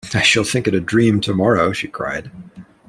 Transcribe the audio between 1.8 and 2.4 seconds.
cried.